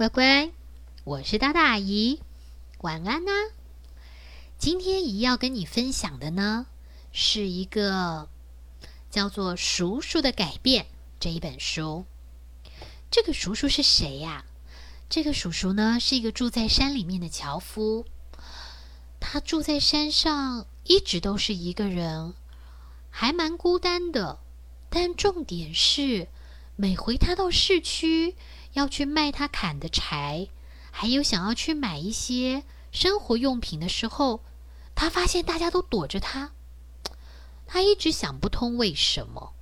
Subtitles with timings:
[0.00, 0.50] 乖乖，
[1.04, 2.22] 我是大大阿姨，
[2.78, 3.32] 晚安呐。
[4.56, 6.64] 今天姨要跟你分享的呢，
[7.12, 8.30] 是一个
[9.10, 10.84] 叫做《叔叔的改变》
[11.20, 12.06] 这一本书。
[13.10, 14.46] 这个叔叔是谁呀？
[15.10, 18.06] 这个叔叔呢，是一个住在山里面的樵夫。
[19.20, 22.32] 他住在山上，一直都是一个人，
[23.10, 24.38] 还蛮孤单的。
[24.88, 26.26] 但重点是，
[26.80, 28.36] 每回他到市区
[28.72, 30.48] 要去卖他砍的柴，
[30.90, 34.40] 还有想要去买一些生活用品的时候，
[34.94, 36.52] 他发现大家都躲着他。
[37.66, 39.52] 他一直想不通为什么。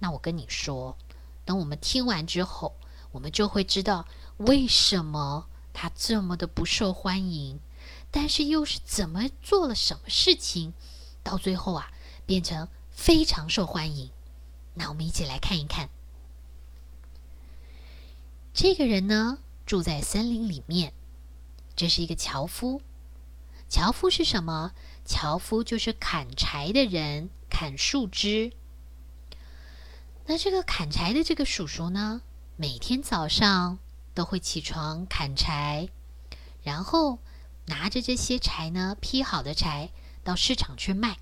[0.00, 0.98] 那我跟你说。
[1.44, 2.74] 等我们听完之后，
[3.12, 4.08] 我们就会知道
[4.38, 7.60] 为什么他这么的不受欢迎，
[8.10, 10.74] 但是又是怎么做了什么事情，
[11.22, 11.92] 到最后啊
[12.26, 14.10] 变成非常受欢迎。
[14.74, 15.88] 那我们一起来看一看，
[18.52, 20.92] 这个人呢住在森林里面，
[21.76, 22.82] 这是一个樵夫。
[23.68, 24.72] 樵夫是什么？
[25.04, 28.52] 樵夫就是砍柴的人，砍树枝。
[30.26, 32.22] 那这个砍柴的这个叔叔呢，
[32.56, 33.78] 每天早上
[34.14, 35.88] 都会起床砍柴，
[36.62, 37.20] 然后
[37.66, 39.90] 拿着这些柴呢，劈好的柴
[40.24, 41.18] 到市场去卖，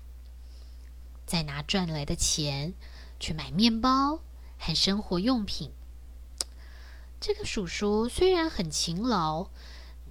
[1.27, 2.73] 再拿赚来的钱
[3.19, 4.19] 去买面包
[4.57, 5.71] 和生活用品。
[7.19, 9.47] 这个叔叔虽然很勤劳，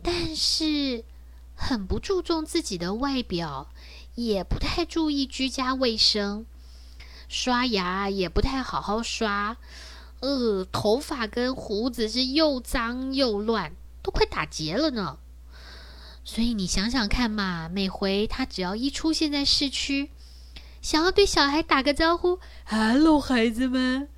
[0.02, 1.04] 但是
[1.54, 3.70] 很不注重自己的外表，
[4.14, 6.44] 也不太注意居家卫生。
[7.28, 9.56] 刷牙也不太好好刷，
[10.20, 15.18] 呃，头发跟胡子是又脏又乱，都快打结了呢。
[16.24, 20.10] 所以你想想看嘛，每回他只要一出现在市区，
[20.82, 24.08] 想要对小孩打个招呼，“Hello，孩子们”，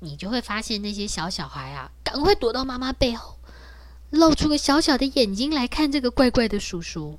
[0.00, 3.36] 你就会发现那些小小孩啊，赶快躲到妈妈背后，
[4.08, 7.18] 露出个小小的眼睛来看这个怪怪的叔叔。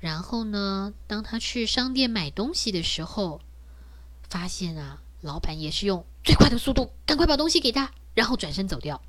[0.00, 3.40] 然后呢，当他去商店买东西的时候，
[4.28, 9.00] 发现啊，老板也是用最快的速度，赶快把东西给他，然后转身走掉。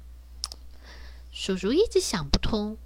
[1.31, 2.77] 叔叔一直想不通，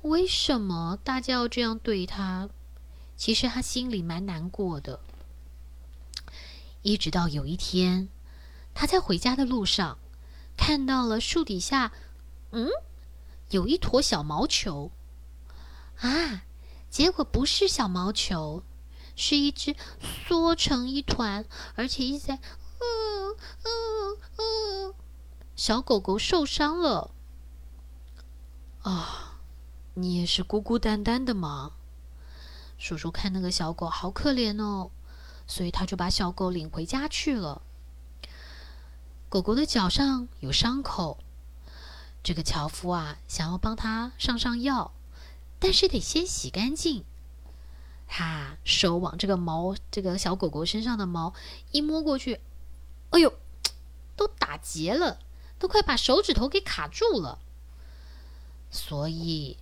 [0.00, 2.48] 为什么大家要这样对他？
[3.18, 5.00] 其实他心里蛮难过的。
[6.80, 8.08] 一直到有一天，
[8.72, 9.98] 他在回家的路上，
[10.56, 11.92] 看到了树底下，
[12.50, 12.68] 嗯，
[13.50, 14.90] 有一坨小毛球。
[16.00, 16.42] 啊，
[16.90, 18.62] 结果不是小毛球。
[19.14, 24.94] 是一只缩成一团，而且一直在嗯嗯嗯，
[25.54, 27.10] 小狗狗受伤了。
[28.80, 29.38] 啊，
[29.92, 31.72] 你也是孤孤单单的吗？
[32.78, 34.90] 叔叔看那个小狗好可怜哦，
[35.46, 37.60] 所以他就把小狗领回家去了。
[39.32, 41.16] 狗狗的脚上有伤口，
[42.22, 44.92] 这个樵夫啊，想要帮它上上药，
[45.58, 47.06] 但是得先洗干净。
[48.06, 51.32] 他手往这个毛，这个小狗狗身上的毛
[51.70, 52.42] 一摸过去，
[53.08, 53.32] 哎呦，
[54.18, 55.18] 都打结了，
[55.58, 57.38] 都快把手指头给卡住了。
[58.70, 59.56] 所以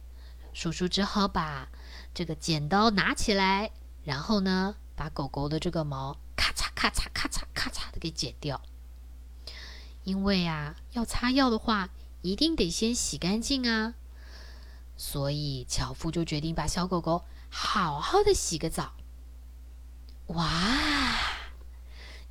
[0.53, 1.69] 叔叔只好把
[2.13, 3.71] 这个剪刀拿起来，
[4.03, 8.61] 然后呢，把狗狗的这个毛咔嚓咔嚓咔嚓咔嚓的给剪掉。
[10.11, 11.89] 因为啊，要擦药的话，
[12.23, 13.95] 一定得先洗干净啊。
[14.97, 17.25] 所以樵夫就决定把小狗狗。
[17.49, 18.95] 好好的洗个澡，
[20.27, 20.49] 哇！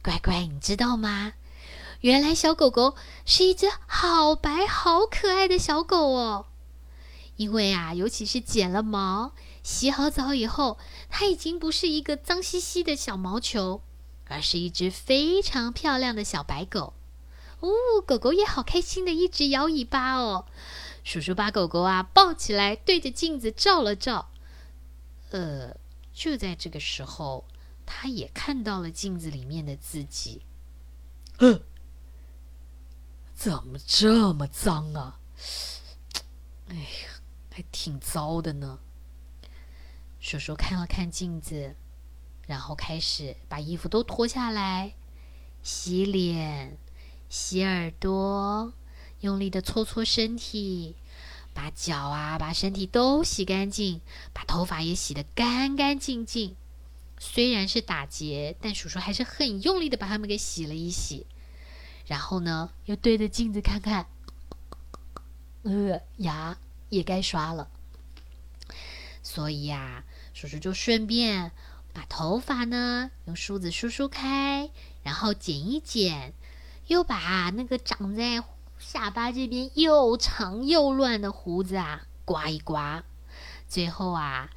[0.03, 1.33] 乖乖，你知道吗？
[2.01, 2.95] 原来小狗狗
[3.25, 6.47] 是一只好白、好可爱的小狗哦。
[7.37, 10.77] 因为啊，尤其是剪了毛、洗好澡以后，
[11.09, 13.81] 它已经不是一个脏兮兮的小毛球，
[14.27, 16.93] 而是一只非常漂亮的小白狗。
[17.59, 17.69] 哦，
[18.05, 20.45] 狗狗也好开心的一直摇尾巴哦。
[21.03, 24.29] 叔叔把狗狗啊抱起来，对着镜子照了照。
[25.31, 25.75] 呃，
[26.13, 27.45] 就在这个时候，
[27.85, 30.41] 他也看到了镜子里面的自己。
[31.37, 31.61] 呃，
[33.33, 35.19] 怎么这么脏啊？
[36.67, 37.21] 哎呀，
[37.51, 38.79] 还挺糟的呢。
[40.19, 41.75] 叔叔看了看镜子，
[42.45, 44.93] 然后开始把衣服都脱下来，
[45.63, 46.77] 洗脸、
[47.29, 48.73] 洗耳朵，
[49.21, 50.95] 用力的搓搓身体。
[51.51, 54.01] 把脚啊，把身体都洗干净，
[54.33, 56.55] 把头发也洗得干干净净。
[57.19, 61.25] 虽然是打结，但叔叔还是很用力的把它们给洗了一洗。
[62.07, 64.07] 然后呢，又对着镜子看看，
[65.63, 67.69] 呃，牙也该刷了。
[69.21, 71.51] 所以呀，叔叔就顺便
[71.91, 74.69] 把头发呢用梳子梳梳开，
[75.03, 76.33] 然后剪一剪，
[76.89, 78.43] 又把那个长在
[78.79, 83.03] 下巴这边又长又乱的胡子啊，刮一刮，
[83.67, 84.49] 最后啊，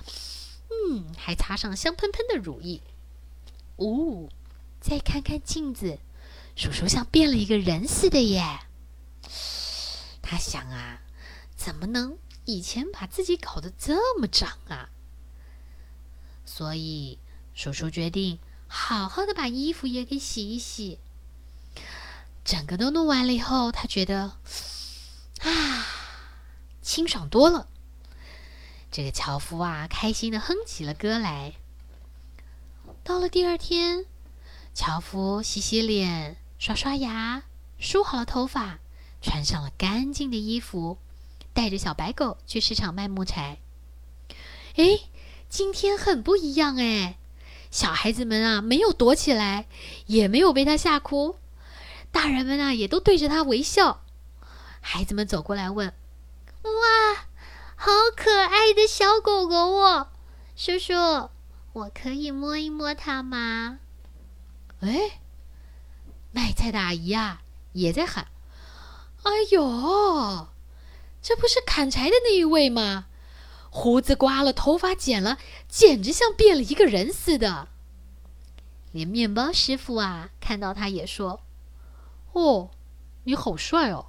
[0.71, 2.81] 嗯，还擦上香喷喷的乳液。
[3.77, 4.31] 哦，
[4.81, 5.99] 再看看镜子，
[6.57, 8.61] 叔叔像变了一个人似的耶。
[10.23, 11.03] 他想啊，
[11.55, 14.89] 怎么能以前把自己搞得这么脏啊？
[16.47, 17.19] 所以
[17.53, 18.39] 叔叔决定
[18.69, 20.99] 好好的把衣服也给洗一洗。
[22.45, 24.33] 整个都弄完了以后，他觉得
[25.43, 25.87] 啊，
[26.83, 27.69] 清爽多了。
[28.91, 31.55] 这个樵夫啊，开心的哼起了歌来。
[33.05, 34.05] 到了第二天，
[34.75, 37.43] 樵夫洗洗脸、刷刷牙、
[37.79, 38.79] 梳好了头发，
[39.21, 40.99] 穿上了干净的衣服，
[41.53, 43.59] 带着小白狗去市场卖木柴。
[44.77, 45.01] 哎，
[45.49, 47.17] 今天很不一样哎！
[47.71, 49.67] 小孩子们啊，没有躲起来，
[50.07, 51.37] 也没有被他吓哭。
[52.13, 54.05] 大人们啊，也都对着他微笑。
[54.81, 55.93] 孩子们走过来问
[56.63, 57.27] ：“哇，
[57.75, 60.09] 好可爱的小狗狗哦，
[60.55, 60.93] 叔叔，
[61.73, 63.79] 我可以摸一摸它吗？”
[64.81, 65.21] 哎，
[66.33, 67.43] 卖菜的阿姨啊，
[67.73, 68.29] 也在喊
[69.25, 70.49] ：“哎呦，
[71.23, 73.07] 这不是砍柴的那一位吗？
[73.71, 77.69] 胡子刮了，头发剪了，简直像变了一个人似的。”
[78.93, 81.43] 连面包师傅啊，看到他也说。
[82.33, 82.71] 哦，
[83.25, 84.07] 你好帅哦！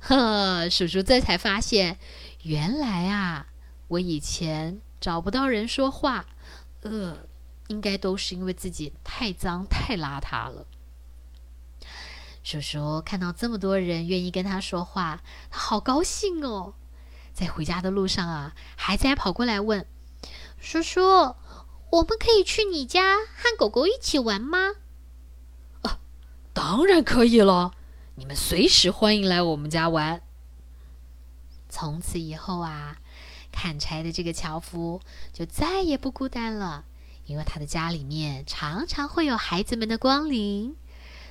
[0.00, 1.98] 呵呵，叔叔这才发现，
[2.42, 3.48] 原来啊，
[3.88, 6.26] 我以前找不到人说话，
[6.82, 7.18] 呃，
[7.66, 10.66] 应该都是因为自己太脏太邋遢了。
[12.42, 16.74] 叔叔看到这么多人愿意跟他说话，他好高兴哦。
[17.34, 19.86] 在回家的路上啊，孩子还跑过来问
[20.58, 21.00] 叔叔
[21.92, 24.76] ：“我们可以去你家和狗狗一起玩吗？”
[26.58, 27.72] 当然可以了，
[28.16, 30.20] 你们随时欢迎来我们家玩。
[31.68, 32.96] 从此以后啊，
[33.52, 35.00] 砍柴的这个樵夫
[35.32, 36.84] 就再也不孤单了，
[37.26, 40.74] 因为他的家里面常常会有孩子们的光临，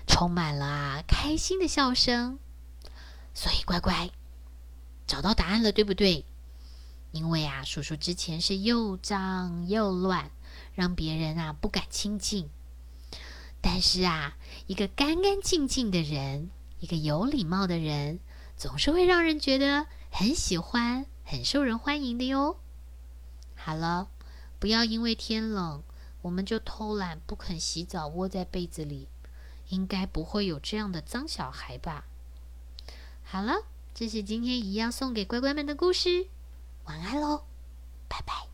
[0.07, 2.39] 充满了啊开心的笑声。
[3.33, 4.09] 所以乖乖，
[5.05, 6.23] 找到答案了，对不对？
[7.11, 10.31] 因为啊，叔叔之前是又脏又乱，
[10.73, 12.49] 让别人啊不敢亲近。
[13.69, 14.37] 但是啊，
[14.67, 16.49] 一个干干净净的人，
[16.79, 18.21] 一个有礼貌的人，
[18.55, 22.61] 总是会让人觉得很喜欢、很受人欢迎的哟。
[23.55, 24.07] 好了，
[24.57, 25.83] 不要因为天冷，
[26.21, 29.09] 我们就偷懒不肯洗澡，窝在被子里。
[29.67, 32.05] 应该不会有这样的脏小孩吧？
[33.21, 33.63] 好了，
[33.93, 36.27] 这是今天一样送给乖乖们的故事。
[36.85, 37.43] 晚安喽，
[38.07, 38.47] 拜拜。